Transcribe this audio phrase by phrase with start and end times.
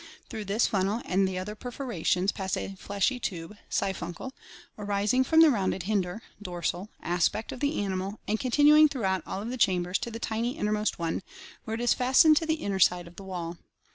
[0.31, 4.31] Through this funnel and the other perforations passes a fleshy tube (siphuncle)
[4.75, 9.51] arising from the rounded hinder (dorsal) aspect of the animal and continuing throughout all of
[9.51, 11.21] the chambers to the tiny innermost one,
[11.65, 13.59] where it is fastened to the inner side of the wall.